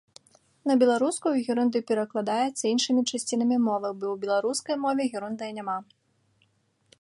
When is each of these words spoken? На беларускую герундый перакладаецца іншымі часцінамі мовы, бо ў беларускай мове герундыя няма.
На 0.69 0.75
беларускую 0.83 1.33
герундый 1.47 1.83
перакладаецца 1.91 2.63
іншымі 2.73 3.01
часцінамі 3.11 3.57
мовы, 3.67 3.89
бо 3.99 4.05
ў 4.15 4.25
беларускай 4.25 4.75
мове 4.87 5.03
герундыя 5.13 5.51
няма. 5.61 5.77